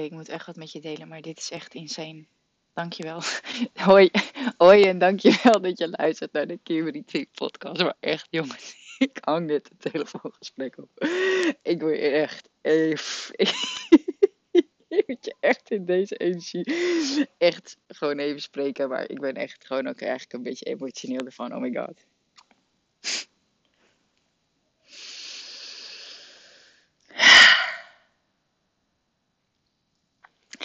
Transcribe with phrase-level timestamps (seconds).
[0.00, 2.24] Ik moet echt wat met je delen, maar dit is echt insane.
[2.72, 3.22] Dankjewel.
[3.74, 4.10] Hoi,
[4.56, 7.82] hoi en dankjewel dat je luistert naar de Kimberly podcast.
[7.82, 10.88] Maar echt, jongens, ik hang het telefoongesprek op.
[11.62, 13.34] Ik wil je echt even...
[14.88, 18.88] Ik moet je echt in deze energie echt gewoon even spreken.
[18.88, 21.54] Maar ik ben echt gewoon ook eigenlijk een beetje emotioneel ervan.
[21.54, 22.06] Oh my god.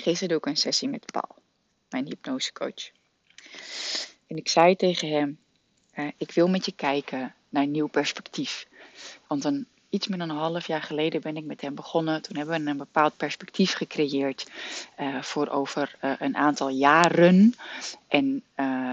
[0.08, 1.36] Gisteren doe ik een sessie met Paul,
[1.90, 2.92] mijn hypnosecoach.
[4.28, 5.40] En ik zei tegen hem,
[5.92, 8.68] eh, ik wil met je kijken naar een nieuw perspectief.
[9.28, 12.22] Want een, iets meer dan een half jaar geleden ben ik met hem begonnen.
[12.22, 14.50] Toen hebben we een bepaald perspectief gecreëerd
[14.96, 17.54] eh, voor over eh, een aantal jaren.
[18.08, 18.44] En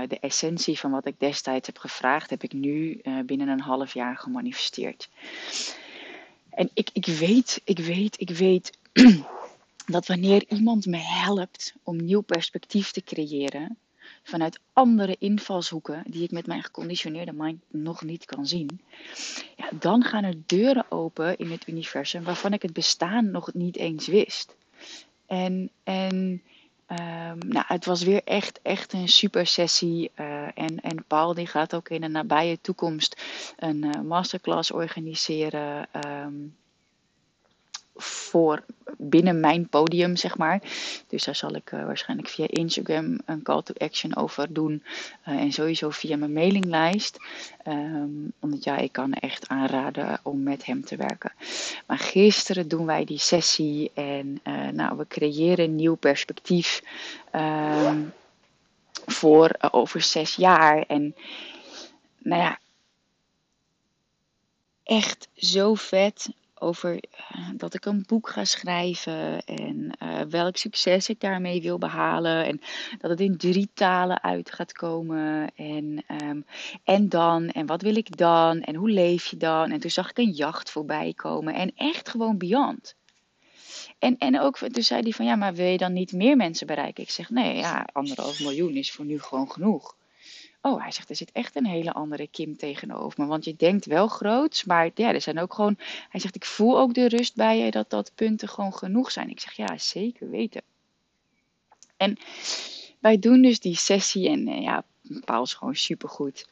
[0.09, 4.17] de essentie van wat ik destijds heb gevraagd, heb ik nu binnen een half jaar
[4.17, 5.09] gemanifesteerd.
[6.51, 8.79] En ik, ik weet, ik weet, ik weet
[9.95, 13.77] dat wanneer iemand me helpt om nieuw perspectief te creëren,
[14.23, 18.81] vanuit andere invalshoeken die ik met mijn geconditioneerde mind nog niet kan zien,
[19.57, 23.77] ja, dan gaan er deuren open in het universum waarvan ik het bestaan nog niet
[23.77, 24.55] eens wist.
[25.27, 26.43] En, en
[26.87, 30.11] ehm, nou, het was weer echt, echt een super sessie.
[30.15, 33.23] eh, en, en Paul die gaat ook in de nabije toekomst
[33.57, 35.87] een eh, masterclass organiseren.
[35.93, 36.35] ehm,
[37.97, 38.65] voor
[38.97, 40.61] binnen mijn podium, zeg maar.
[41.09, 44.83] Dus daar zal ik eh, waarschijnlijk via Instagram een call to action over doen.
[45.23, 47.19] Eh, en sowieso via mijn mailinglijst.
[47.63, 48.09] Ehm,
[48.41, 51.33] omdat ja, ik kan echt aanraden om met hem te werken.
[51.87, 56.83] Maar gisteren doen wij die sessie en eh, nou, we creëren een nieuw perspectief
[57.31, 58.01] ehm,
[59.07, 60.85] voor over zes jaar.
[60.87, 61.15] En
[62.19, 62.59] nou ja,
[64.85, 66.29] echt zo vet
[66.59, 71.79] over eh, dat ik een boek ga schrijven en eh, welk succes ik daarmee wil
[71.79, 72.61] behalen en
[72.99, 76.41] dat het in drie talen uit gaat komen en, ehm,
[76.85, 80.11] en dan en wat wil ik dan en hoe leef je dan en toen zag
[80.11, 82.95] ik een jacht voorbij komen en echt gewoon beyond.
[83.99, 86.67] En, en ook, toen zei hij van ja, maar wil je dan niet meer mensen
[86.67, 87.03] bereiken?
[87.03, 89.97] Ik zeg nee, ja, anderhalf miljoen is voor nu gewoon genoeg.
[90.67, 93.27] Oh, hij zegt, er zit echt een hele andere Kim tegenover me.
[93.27, 95.79] Want je denkt wel groots, maar ja, er zijn ook gewoon...
[96.09, 99.31] Hij zegt, ik voel ook de rust bij je dat dat punten gewoon genoeg zijn.
[99.31, 100.63] Ik zeg, ja, zeker weten.
[101.97, 102.19] En
[102.99, 104.85] wij doen dus die sessie en eh, ja,
[105.25, 106.47] Paul is gewoon supergoed.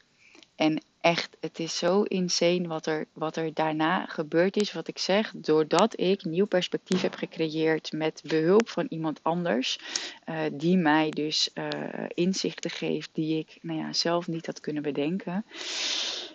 [0.55, 4.73] En echt, het is zo insane wat er, wat er daarna gebeurd is.
[4.73, 9.79] Wat ik zeg, doordat ik nieuw perspectief heb gecreëerd met behulp van iemand anders.
[10.23, 11.69] eh, die mij dus eh,
[12.07, 15.45] inzichten geeft die ik nou ja, zelf niet had kunnen bedenken.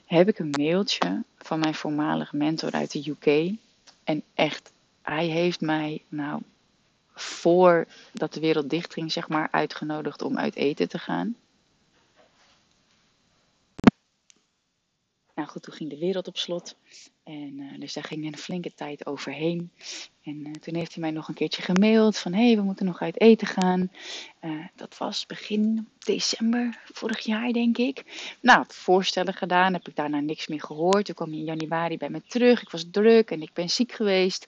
[0.06, 3.56] Heb ik een mailtje van mijn voormalige mentor uit de UK.
[4.04, 6.42] En echt, hij heeft mij nou
[7.14, 11.36] voordat de wereld dicht ging, zeg maar, uitgenodigd om uit eten te gaan.
[15.48, 16.76] Goed, toen ging de wereld op slot.
[17.28, 19.70] En eh, dus daar ging een flinke tijd overheen.
[20.22, 22.86] En eh, toen heeft hij mij nog een keertje gemaild van hé, hey, we moeten
[22.86, 23.90] nog uit eten gaan.
[24.40, 28.04] Eh, dat was begin december vorig jaar, denk ik.
[28.40, 31.04] Nou, voorstellen gedaan, heb ik daarna niks meer gehoord.
[31.04, 32.62] Toen kwam hij in januari bij me terug.
[32.62, 34.46] Ik was druk en ik ben ziek geweest.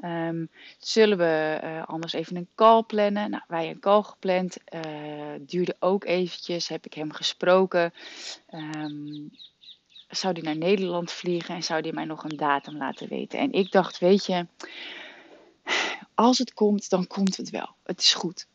[0.00, 0.44] Ehm,
[0.78, 3.30] zullen we anders even een call plannen?
[3.30, 4.56] Nou, wij een call gepland.
[5.40, 7.92] Duurde ook eventjes, heb ik hem gesproken.
[8.46, 9.28] Ehm,
[10.16, 13.38] zou hij naar Nederland vliegen en zou hij mij nog een datum laten weten.
[13.38, 14.46] En ik dacht, weet je,
[16.14, 17.68] als het komt, dan komt het wel.
[17.82, 18.46] Het is goed.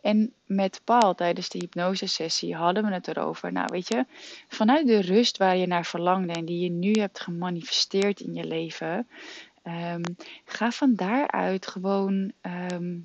[0.00, 3.52] En met Paul tijdens de hypnosesessie hadden we het erover.
[3.52, 4.06] Nou, weet je,
[4.48, 8.44] vanuit de rust waar je naar verlangde en die je nu hebt gemanifesteerd in je
[8.44, 9.08] leven,
[9.62, 10.02] ehm,
[10.44, 12.96] ga van daaruit gewoon, ehm,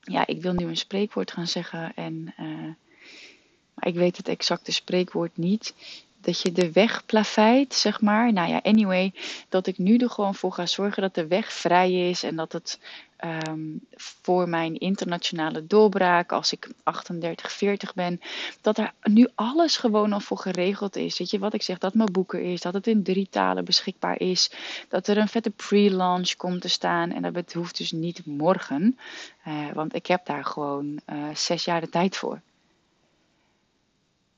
[0.00, 2.72] ja, ik wil nu een spreekwoord gaan zeggen en, eh,
[3.74, 5.74] maar ik weet het exacte spreekwoord niet
[6.28, 8.32] dat je de weg plaveit, zeg maar.
[8.32, 9.12] Nou ja, anyway,
[9.48, 12.52] dat ik nu er gewoon voor ga zorgen dat de weg vrij is en dat
[12.52, 12.78] het
[13.16, 13.60] ehm,
[13.94, 18.20] voor mijn internationale doorbraak, als ik 38, 40 ben,
[18.60, 21.18] dat er nu alles gewoon al voor geregeld is.
[21.18, 21.78] Weet je wat ik zeg?
[21.78, 24.50] Dat mijn boek er is, dat het in drie talen beschikbaar is,
[24.88, 27.12] dat er een vette pre-launch komt te staan.
[27.12, 28.98] En dat hoeft dus niet morgen,
[29.46, 32.40] uh, want ik heb daar gewoon uh, zes jaar de tijd voor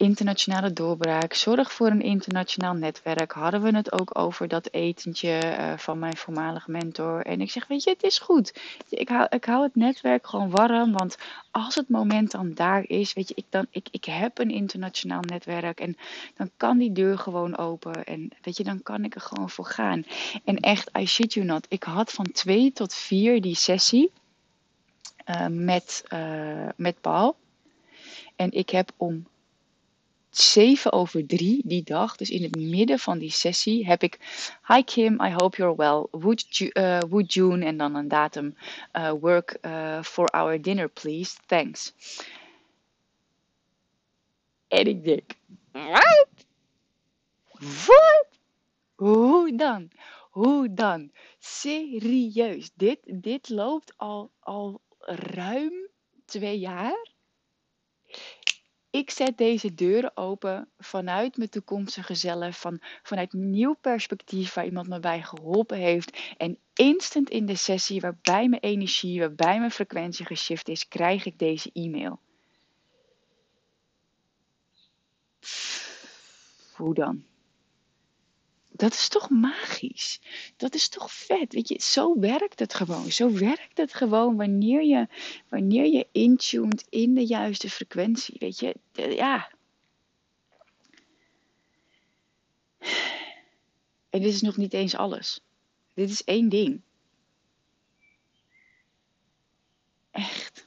[0.01, 1.35] internationale doorbraak.
[1.35, 3.33] Zorg voor een internationaal netwerk.
[3.33, 7.27] Hadden we het ook over dat etentje uh, van mijn voormalige mentor.
[7.27, 8.61] En ik zeg, weet je, het is goed.
[8.89, 10.93] Ik hou, ik hou het netwerk gewoon warm.
[10.93, 11.17] Want
[11.51, 15.21] als het moment dan daar is, weet je, ik, dan, ik, ik heb een internationaal
[15.21, 15.81] netwerk.
[15.81, 15.97] En
[16.37, 18.05] dan kan die deur gewoon open.
[18.05, 20.05] En weet je, dan kan ik er gewoon voor gaan.
[20.45, 21.67] En echt, I shit you not.
[21.69, 24.11] Ik had van twee tot vier die sessie
[25.27, 27.37] uh, met, uh, met Paul.
[28.37, 29.27] En ik heb om
[30.31, 34.19] 7 over 3 die dag, dus in het midden van die sessie, heb ik
[34.67, 36.07] Hi Kim, I hope you're well.
[36.11, 38.57] Would, uh, would June en dan een datum
[38.93, 41.37] uh, work uh, for our dinner, please?
[41.47, 41.95] Thanks.
[44.69, 45.31] En ik denk,
[45.73, 46.29] wat?
[47.87, 48.27] Wat?
[48.95, 49.91] Hoe dan?
[50.31, 51.11] Hoe dan?
[51.39, 55.73] Serieus, dit, dit loopt al, al ruim
[56.25, 57.09] twee jaar
[58.91, 64.89] ik zet deze deuren open vanuit mijn toekomstige zelf, van, vanuit nieuw perspectief waar iemand
[64.89, 66.35] me bij geholpen heeft.
[66.37, 71.39] En instant in de sessie, waarbij mijn energie, waarbij mijn frequentie geshift is, krijg ik
[71.39, 72.21] deze e-mail.
[76.73, 77.25] Hoe dan?
[78.81, 80.21] Dat is toch magisch?
[80.57, 81.53] Dat is toch vet?
[81.53, 83.13] Weet je, zo werkt het gewoon.
[83.13, 85.07] Zo werkt het gewoon wanneer je,
[85.49, 88.37] wanneer je intuned in de juiste frequentie.
[88.39, 89.53] Weet je, ja.
[94.11, 95.41] En dit is nog niet eens alles.
[95.95, 96.81] Dit is één ding.
[100.11, 100.67] Echt.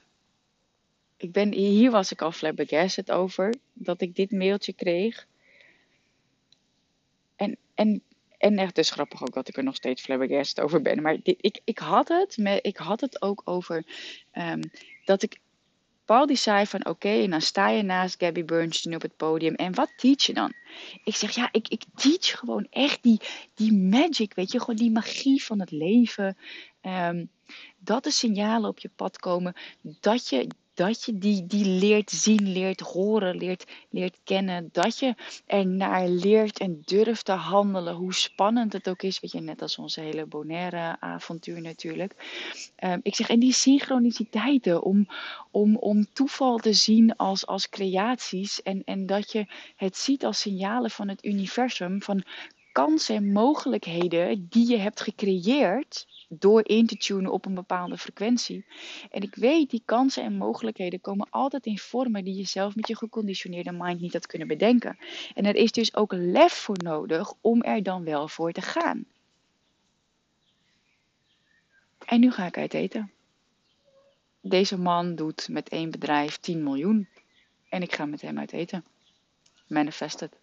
[1.16, 5.26] Ik ben, hier was ik al flabbergasted over dat ik dit mailtje kreeg.
[7.74, 8.02] En,
[8.38, 11.02] en, echt dus grappig ook dat ik er nog steeds flabbergasted over ben.
[11.02, 13.84] Maar dit, ik, ik, had het met, ik had het ook over
[14.32, 14.60] um,
[15.04, 15.38] dat ik
[16.04, 19.54] Paul die zei van oké, en dan sta je naast Gabby Bernstein op het podium.
[19.54, 20.52] En wat teach je dan?
[21.04, 23.20] Ik zeg ja, ik, ik teach gewoon echt die,
[23.54, 26.36] die magic, weet je, gewoon die magie van het leven.
[26.82, 27.30] Um,
[27.78, 32.52] dat de signalen op je pad komen, dat je dat je die, die leert zien,
[32.52, 34.68] leert horen, leert, leert kennen.
[34.72, 35.14] Dat je
[35.46, 37.94] ernaar leert en durft te handelen.
[37.94, 39.20] Hoe spannend het ook is.
[39.20, 42.14] Weet je, net als onze hele Bonaire avontuur natuurlijk.
[42.84, 45.08] Um, ik zeg, en die synchroniciteiten om,
[45.50, 48.62] om, om toeval te zien als, als creaties.
[48.62, 52.02] En, en dat je het ziet als signalen van het universum.
[52.02, 52.24] Van
[52.74, 58.66] kansen en mogelijkheden die je hebt gecreëerd door in te tunen op een bepaalde frequentie.
[59.10, 62.88] En ik weet, die kansen en mogelijkheden komen altijd in vormen die je zelf met
[62.88, 64.98] je geconditioneerde mind niet had kunnen bedenken.
[65.34, 69.04] En er is dus ook lef voor nodig om er dan wel voor te gaan.
[72.04, 73.12] En nu ga ik uit eten.
[74.40, 77.08] Deze man doet met één bedrijf 10 miljoen.
[77.68, 78.84] En ik ga met hem uit eten.
[79.66, 80.42] Manifested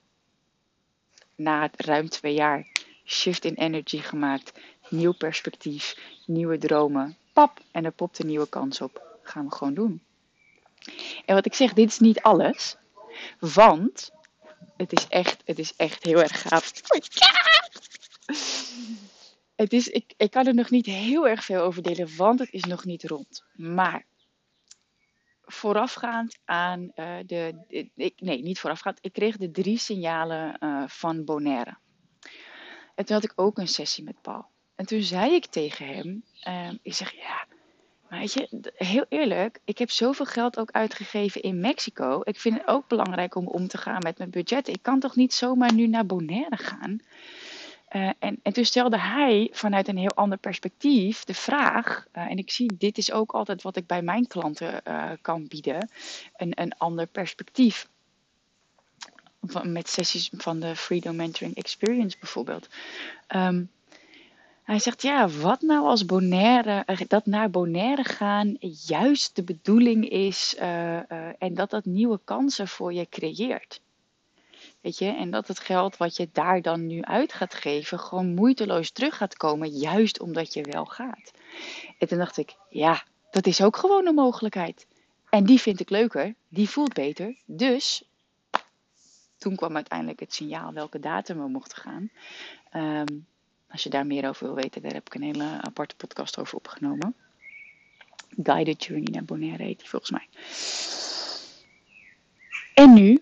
[1.42, 2.68] na ruim twee jaar
[3.06, 4.52] shift in energy gemaakt,
[4.90, 5.96] nieuw perspectief,
[6.26, 7.18] nieuwe dromen.
[7.34, 9.20] Pap, en er popt een nieuwe kans op.
[9.24, 10.02] Gaan we gewoon doen.
[11.26, 12.76] En wat ik zeg, dit is niet alles.
[13.40, 14.12] Want
[14.78, 16.72] het is echt, het is echt heel erg gaaf.
[19.56, 22.52] Het is, ik, ik kan er nog niet heel erg veel over delen, want het
[22.52, 23.44] is nog niet rond.
[23.56, 24.06] Maar
[25.52, 27.56] voorafgaand aan uh, de,
[27.96, 28.98] ik, Nee, niet voorafgaand.
[29.02, 31.78] Ik kreeg de drie signalen uh, van Bonaire.
[32.96, 34.46] En toen had ik ook een sessie met Paul.
[34.76, 37.46] En toen zei ik tegen hem: uh, Ik zeg ja.
[38.10, 42.22] Maar weet je, heel eerlijk, ik heb zoveel geld ook uitgegeven in Mexico.
[42.24, 44.68] Ik vind het ook belangrijk om om te gaan met mijn budget.
[44.68, 47.00] Ik kan toch niet zomaar nu naar Bonaire gaan?
[47.96, 52.38] Uh, en, en toen stelde hij vanuit een heel ander perspectief de vraag, uh, en
[52.38, 55.90] ik zie, dit is ook altijd wat ik bij mijn klanten uh, kan bieden,
[56.36, 57.90] een, een ander perspectief.
[59.42, 62.70] Van, met sessies van de Freedom Mentoring Experience bijvoorbeeld.
[63.36, 63.70] Um,
[64.64, 70.56] hij zegt, ja, wat nou als Bonaire, dat naar Bonaire gaan juist de bedoeling is
[71.38, 73.82] en dat dat nieuwe kansen voor je creëert.
[74.82, 78.34] Weet je, en dat het geld wat je daar dan nu uit gaat geven, gewoon
[78.34, 81.32] moeiteloos terug gaat komen, juist omdat je wel gaat.
[81.98, 84.88] En toen dacht ik, ja, dat is ook gewoon een mogelijkheid.
[85.30, 87.36] En die vind ik leuker, die voelt beter.
[87.46, 88.04] Dus
[89.38, 92.10] toen kwam uiteindelijk het signaal welke datum we mochten gaan.
[92.74, 93.26] Um,
[93.70, 96.58] als je daar meer over wil weten, daar heb ik een hele aparte podcast over
[96.58, 97.16] opgenomen.
[98.44, 100.28] Guided Journey naar Bonaire heet die volgens mij.
[102.74, 103.22] En nu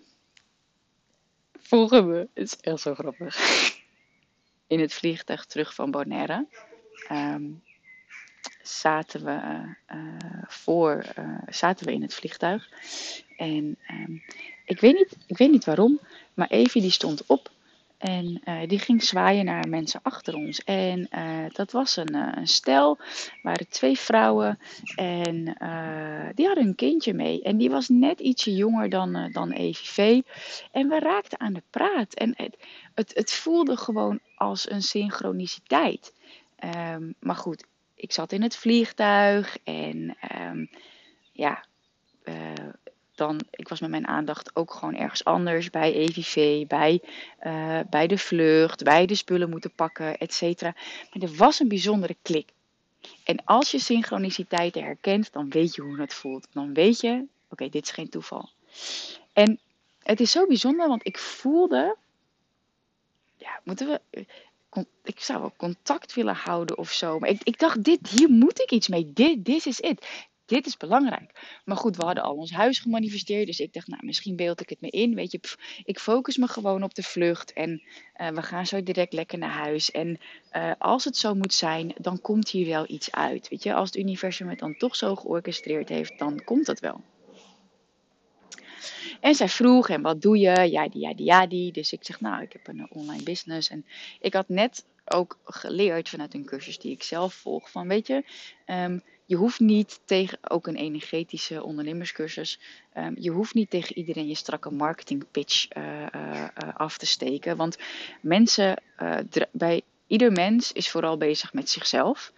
[1.70, 3.36] volgen we, het is echt zo grappig,
[4.74, 6.46] in het vliegtuig terug van Bonaire.
[7.08, 7.44] Ehm,
[8.62, 9.40] zaten we,
[9.94, 12.68] uh, voor, uh, zaten we in het vliegtuig.
[13.36, 14.22] En um,
[14.64, 16.00] ik, weet niet, ik weet niet waarom,
[16.34, 17.49] maar Evie die stond op
[18.00, 20.64] en uh, die ging zwaaien naar mensen achter ons.
[20.64, 22.98] En uh, dat was een, uh, een stel,
[23.42, 24.58] waren twee vrouwen
[24.94, 25.44] en
[26.34, 27.42] die hadden een kindje mee.
[27.42, 30.20] En die was net ietsje jonger dan, dan EVV.
[30.72, 32.14] En we raakten aan de praat.
[32.14, 32.56] En het,
[32.94, 36.14] het, het voelde gewoon als een synchroniciteit.
[36.94, 37.64] Um, maar goed,
[37.94, 40.70] ik zat in het vliegtuig en um,
[41.32, 41.64] ja,
[43.20, 47.02] dan, ik was met mijn aandacht ook gewoon ergens anders, bij EVV, bij,
[47.42, 50.74] uh, bij de vlucht, bij de spullen moeten pakken, et cetera.
[51.12, 52.48] Maar er was een bijzondere klik.
[53.24, 56.46] En als je synchroniciteiten herkent, dan weet je hoe het voelt.
[56.52, 58.48] Dan weet je, oké, dit is geen toeval.
[59.32, 59.58] En
[60.02, 61.96] het is zo bijzonder, want ik voelde,
[63.36, 64.26] ja, moeten we,
[65.04, 67.18] ik zou wel contact willen houden of zo.
[67.18, 69.12] Maar ik, ik dacht, dit, hier moet ik iets mee.
[69.12, 71.60] Dit, this is it dit is belangrijk.
[71.64, 73.46] Maar goed, we hadden al ons huis gemanifesteerd.
[73.46, 75.14] Dus ik dacht, nou, misschien beeld ik het me in.
[75.14, 75.40] Weet je,
[75.84, 77.52] ik focus me gewoon op de vlucht.
[77.52, 77.82] En
[78.20, 79.90] uh, we gaan zo direct lekker naar huis.
[79.90, 80.18] En
[80.52, 83.48] uh, als het zo moet zijn, dan komt hier wel iets uit.
[83.48, 87.00] Weet je, als het universum het dan toch zo georchestreerd heeft, dan komt dat wel.
[89.20, 90.70] En zij vroeg, en wat doe je?
[90.70, 91.72] Ja, die, ja, die, ja, die.
[91.72, 93.70] Dus ik zeg, nou, ik heb een online business.
[93.70, 93.86] En
[94.20, 97.70] ik had net ook geleerd vanuit een cursus die ik zelf volg.
[97.70, 98.24] Van, weet je,
[98.66, 102.60] um, je hoeft niet tegen, ook een energetische ondernemerscursus,
[102.96, 106.44] um, je hoeft niet tegen iedereen je strakke marketing pitch uh, uh,
[106.74, 107.56] af te steken.
[107.56, 107.78] Want
[108.20, 108.82] mensen,
[109.50, 112.32] bij ieder mens is vooral bezig met zichzelf.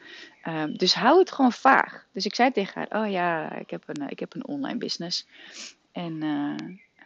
[0.49, 2.07] Um, dus hou het gewoon vaag.
[2.13, 5.27] Dus ik zei tegen haar, oh ja, ik heb een, ik heb een online business.
[5.93, 6.23] En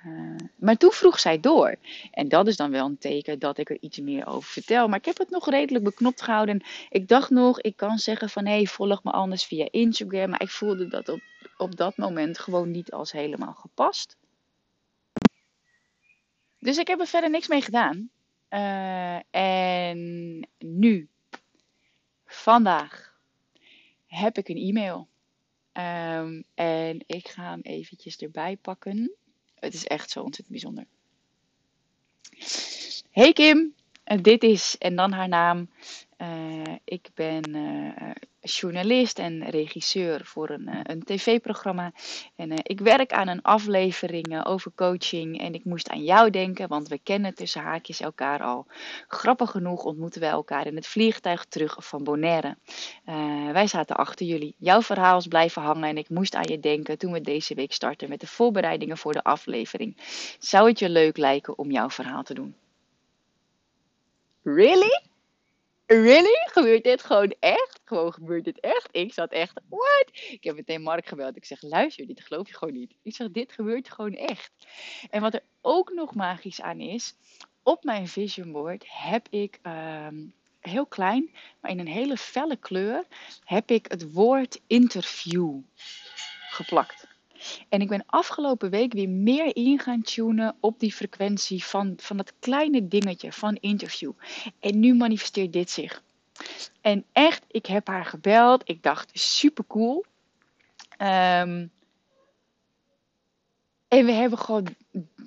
[0.07, 1.77] uh, maar toen vroeg zij door.
[2.11, 4.89] En dat is dan wel een teken dat ik er iets meer over vertel.
[4.89, 6.63] Maar ik heb het nog redelijk beknopt gehouden.
[6.91, 10.31] Ik dacht nog, ik kan zeggen van hé, hey, volg me anders via Instagram.
[10.31, 11.21] Maar ik voelde dat op,
[11.57, 14.17] op dat moment gewoon niet als helemaal gepast.
[16.59, 18.11] Dus ik heb er verder niks mee gedaan.
[18.51, 21.09] Uh, en nu,
[22.27, 23.15] vandaag,
[24.07, 25.09] heb ik een e-mail.
[25.73, 29.17] Um, en ik ga hem eventjes erbij pakken.
[29.67, 30.87] Het is echt zo ontzettend bijzonder.
[33.11, 33.75] Hey Kim,
[34.07, 35.69] dit is en dan haar naam.
[36.19, 38.11] Uh, ik ben uh,
[38.41, 41.93] journalist en regisseur voor een, uh, een tv-programma.
[42.37, 45.41] En ik werk aan een aflevering over coaching.
[45.41, 48.67] En ik moest aan jou denken, want we kennen tussen haakjes elkaar al.
[49.09, 52.57] Grappig genoeg ontmoeten wij elkaar in het vliegtuig terug van Bonaire.
[53.53, 54.55] wij zaten achter jullie.
[54.59, 57.73] Jouw verhaal is blijven hangen en ik moest aan je denken toen we deze week
[57.73, 59.97] starten met de voorbereidingen voor de aflevering.
[60.39, 62.55] Zou het je leuk lijken om jouw verhaal te doen?
[64.47, 65.03] Really?
[65.87, 66.49] Really?
[66.53, 67.81] Gebeurt dit gewoon echt?
[67.85, 68.89] Gewoon gebeurt dit echt?
[68.91, 70.11] Ik zat echt, what?
[70.13, 71.37] Ik heb meteen Mark gebeld.
[71.37, 72.95] Ik zeg, luister, dit geloof je gewoon niet.
[73.03, 74.53] Ik zeg, dit gebeurt gewoon echt.
[75.11, 77.15] En wat er ook nog magisch aan is,
[77.63, 83.05] op mijn vision board heb ik um, heel klein, maar in een hele felle kleur,
[83.45, 85.61] heb ik het woord interview
[86.51, 87.07] geplakt.
[87.69, 92.17] En ik ben afgelopen week weer meer in gaan tunen op die frequentie van, van
[92.17, 94.13] dat kleine dingetje van interview.
[94.61, 96.03] En nu manifesteert dit zich.
[96.81, 98.63] En echt, ik heb haar gebeld.
[98.69, 100.05] Ik dacht, super cool.
[100.99, 101.71] Um,
[103.89, 104.67] en we hebben gewoon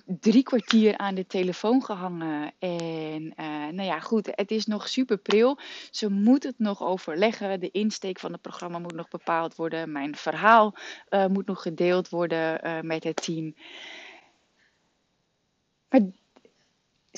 [0.06, 2.54] drie kwartier aan de telefoon gehangen.
[2.60, 5.60] En uh, nou ja, goed, het is nog super pril.
[5.92, 7.60] Ze moet het nog overleggen.
[7.60, 9.92] De insteek van het programma moet nog bepaald worden.
[9.92, 10.76] Mijn verhaal
[11.10, 13.56] uh, moet nog gedeeld worden uh, met het team.
[15.90, 16.02] Maar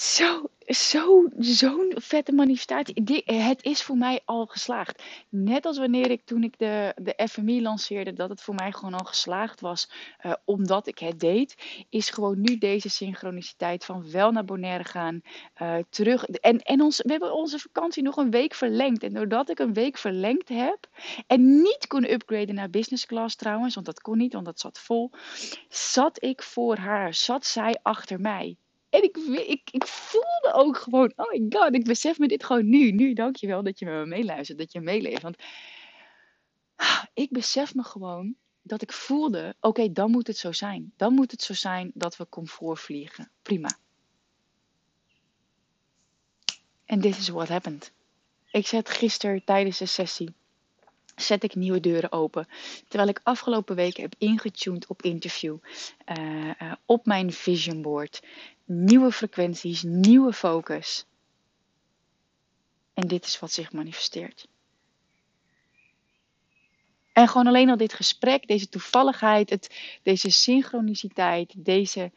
[0.01, 3.23] zo, zo, zo'n vette manifestatie.
[3.25, 5.03] Het is voor mij al geslaagd.
[5.29, 8.93] Net als wanneer ik toen ik de, de FMI lanceerde, dat het voor mij gewoon
[8.93, 9.91] al geslaagd was,
[10.25, 11.55] uh, omdat ik het deed,
[11.89, 15.21] is gewoon nu deze synchroniciteit van wel naar Bonaire gaan,
[15.61, 16.25] uh, terug.
[16.25, 19.03] En, en ons, we hebben onze vakantie nog een week verlengd.
[19.03, 20.89] En doordat ik een week verlengd heb
[21.27, 24.79] en niet kon upgraden naar business class trouwens, want dat kon niet, want dat zat
[24.79, 25.11] vol,
[25.69, 28.57] zat ik voor haar, zat zij achter mij.
[28.91, 29.17] En ik,
[29.47, 32.91] ik, ik voelde ook gewoon, oh my god, ik besef me dit gewoon nu.
[32.91, 35.21] Nu, dankjewel dat je me meeluistert, dat je meeleeft.
[35.21, 35.35] Want
[37.13, 40.93] ik besef me gewoon dat ik voelde, oké, dan moet het zo zijn.
[40.97, 43.31] Dan moet het zo zijn dat we comfort vliegen.
[43.41, 43.77] Prima.
[46.85, 47.93] En this is what happened.
[48.51, 50.33] Ik zat gisteren tijdens de sessie,
[51.21, 52.47] zet ik nieuwe deuren open.
[52.87, 55.57] Terwijl ik afgelopen weken heb ingetuned op interview,
[56.17, 58.23] uh, uh, op mijn vision board.
[58.65, 61.05] Nieuwe frequenties, nieuwe focus.
[62.93, 64.47] En dit is wat zich manifesteert.
[67.13, 72.11] En gewoon alleen al dit gesprek, deze toevalligheid, het, deze synchroniciteit, deze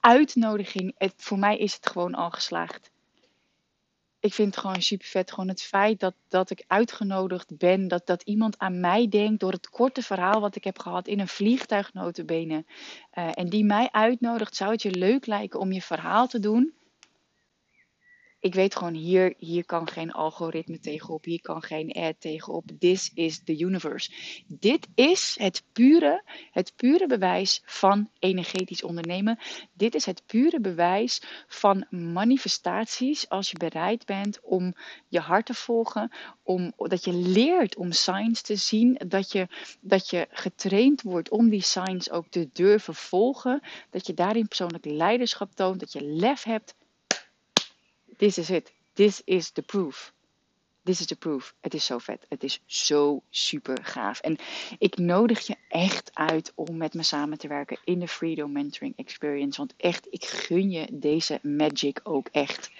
[0.00, 0.94] uitnodiging.
[0.98, 2.90] Het, voor mij is het gewoon al geslaagd.
[4.20, 5.30] Ik vind het gewoon super vet.
[5.30, 7.88] Gewoon het feit dat, dat ik uitgenodigd ben.
[7.88, 11.20] Dat, dat iemand aan mij denkt door het korte verhaal wat ik heb gehad in
[11.20, 12.64] een vliegtuig notabene.
[13.14, 14.56] Uh, en die mij uitnodigt.
[14.56, 16.72] Zou het je leuk lijken om je verhaal te doen?
[18.40, 22.64] Ik weet gewoon, hier, hier kan geen algoritme tegenop, hier kan geen ad tegenop.
[22.78, 24.10] This is the universe.
[24.46, 29.38] Dit is het pure, het pure bewijs van energetisch ondernemen.
[29.72, 34.74] Dit is het pure bewijs van manifestaties als je bereid bent om
[35.08, 39.48] je hart te volgen, om, dat je leert om signs te zien, dat je,
[39.80, 44.84] dat je getraind wordt om die signs ook te durven volgen, dat je daarin persoonlijk
[44.84, 46.74] leiderschap toont, dat je lef hebt
[48.18, 48.70] This is it.
[48.96, 50.12] This is the proof.
[50.88, 51.54] This is the proof.
[51.60, 52.26] Het is zo vet.
[52.28, 54.20] Het is zo super gaaf.
[54.20, 54.36] En
[54.78, 58.96] ik nodig je echt uit om met me samen te werken in de Freedom Mentoring
[58.96, 59.58] Experience.
[59.58, 62.70] Want echt, ik gun je deze magic ook echt.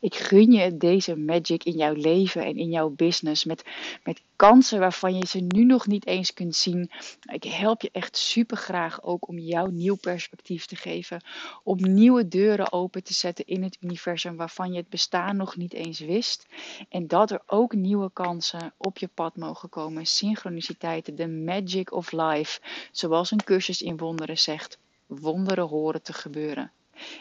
[0.00, 3.44] Ik gun je deze magic in jouw leven en in jouw business.
[3.44, 3.64] Met,
[4.04, 6.90] met kansen waarvan je ze nu nog niet eens kunt zien.
[7.32, 11.24] Ik help je echt super graag ook om jouw nieuw perspectief te geven.
[11.62, 15.72] Om nieuwe deuren open te zetten in het universum waarvan je het bestaan nog niet
[15.72, 16.46] eens wist.
[16.88, 20.06] En dat er ook nieuwe kansen op je pad mogen komen.
[20.06, 22.60] Synchroniciteiten, de magic of life.
[22.92, 24.78] Zoals een cursus in wonderen zegt.
[25.06, 26.72] Wonderen horen te gebeuren.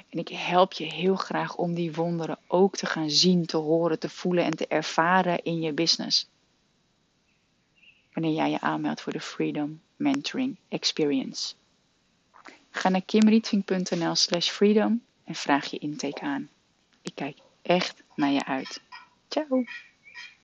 [0.10, 4.00] En ik help je heel graag om die wonderen ook te gaan zien, te horen,
[4.00, 6.29] te voelen en te ervaren in je business.
[8.13, 11.55] Wanneer jij je aanmeldt voor de Freedom Mentoring Experience.
[12.70, 16.50] Ga naar kimrietving.nl slash freedom en vraag je intake aan.
[17.01, 18.82] Ik kijk echt naar je uit.
[19.29, 19.63] Ciao!